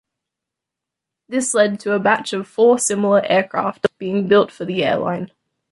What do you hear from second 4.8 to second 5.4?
airline.